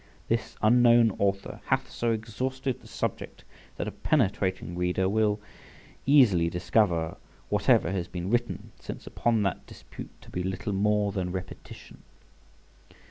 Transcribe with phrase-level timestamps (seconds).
[0.29, 3.43] This unknown author hath so exhausted the subject,
[3.75, 5.39] that a penetrating reader will
[6.07, 7.17] easily discover
[7.49, 12.01] whatever has been written since upon that dispute to be little more than repetition.